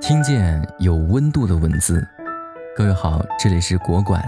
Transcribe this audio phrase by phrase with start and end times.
[0.00, 2.06] 听见有温度的文字。
[2.76, 4.22] 各位好，这里是国馆。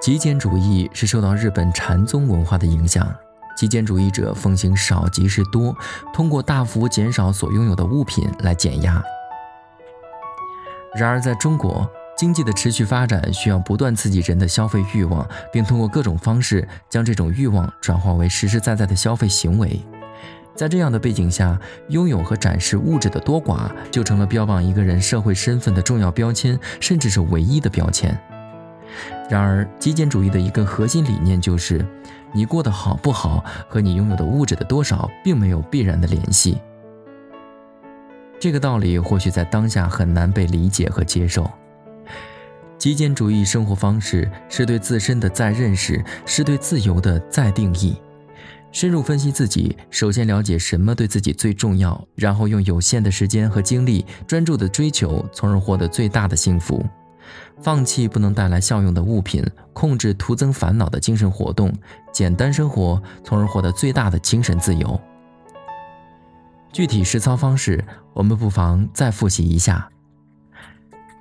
[0.00, 3.06] 极简主义是受到日本禅宗文化的影响，
[3.56, 5.74] 极简主义者奉行少即是多，
[6.12, 9.02] 通过大幅减少所拥有的物品来减压。
[10.96, 19.80] 然而，在中国，经济的持续发展需要不断刺激人的消费欲望，并通过各种方式将这种欲望转化为实实在在的消费行为。
[20.52, 21.56] 在这样的背景下，
[21.90, 28.18] 拥有和展示物质的多寡就成了标榜一个人社会身份的重要标签，甚至是唯一的标签。
[29.30, 31.86] 然而，极简主义的一个核心理念就是：
[32.32, 36.58] 你过得好不好和你拥有的物质的多少并没有必然的联系。
[38.40, 41.48] 这个道理或许在当下很难被理解和接受。
[42.78, 47.96] 极简主义生活方式是对自身的再认识，是对自由的再定义。
[48.70, 56.84] 深入分析自己，首先了解什么对自己最重要，然后用有限的时间和精力专注的追求，从而获得最大的幸福。
[57.60, 61.72] 放弃不能带来效用的物品，控制徒增烦恼的精神活动，
[62.12, 65.00] 简单生活，从而获得最大的精神自由。
[66.72, 69.90] 具体实操方式，我们不妨再复习一下。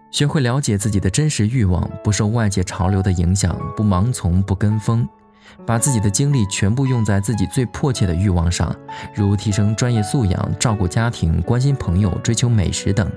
[0.09, 5.07] 学会了解自己的真实欲望，不受外界潮流的影响，不盲从，不跟风，
[5.65, 8.73] 把自己的精力全部用在自己最迫切的欲望上，
[9.13, 13.09] 如提升专业素养、照顾家庭、关心朋友、追求美食等。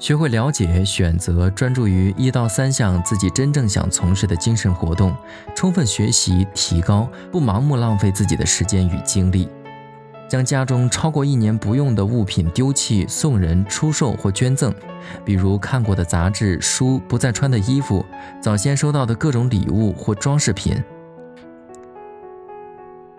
[0.00, 5.14] 学会了解、选择、专注于一到三项自己真正想从事的精神活动，
[5.56, 9.48] 充分学习提高，不盲目浪费自己的时间与精力。
[10.28, 14.72] 将家中超过一年不用的物品丢弃、送人、出售或捐赠，
[15.24, 18.04] 比如看过的杂志、书、不再穿的衣服、
[18.40, 20.76] 早先收到的各种礼物或装饰品。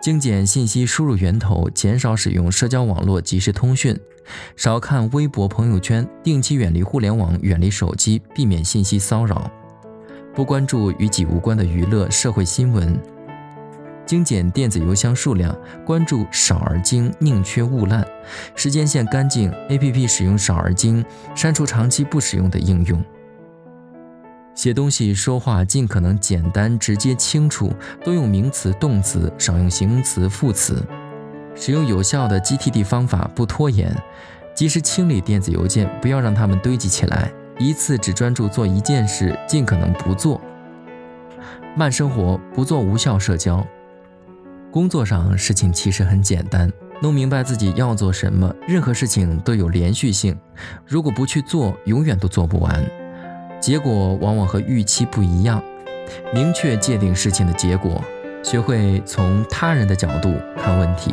[0.00, 3.98] 精简信息输入源头，减少使用社交网络即时通讯，
[4.56, 9.50] 少看微博、朋友圈，定期远离互联网、远离手机，避免信息骚扰，
[10.34, 12.98] 不关注与己无关的娱乐、社会新闻。
[14.10, 15.56] 精简电子邮箱数量，
[15.86, 18.04] 关注少而精，宁缺毋滥，
[18.56, 23.00] 时间线干净，APP 使用少而精，删除长期不使用的应用。
[24.56, 27.72] 写东西说话尽可能简单直接清楚，
[28.02, 30.84] 多用名词动词，少用形容词副词。
[31.54, 33.96] 使用有效的 GTD 方法，不拖延，
[34.56, 37.30] 及时清理电子邮件，不要让它们堆积起来。
[37.60, 40.40] 一次只专注做一件事，尽可能不做。
[41.76, 43.64] 慢生活，不做无效社交。
[44.70, 46.72] 工作上事情其实很简单，
[47.02, 50.38] 弄明白自己要做什么，任何事情都有连续性。
[50.86, 52.84] 如果不去做，永远都做不完，
[53.60, 55.60] 结果往往和预期不一样。
[56.32, 58.00] 明确界定事情的结果，
[58.44, 61.12] 学会从他人的角度看问题。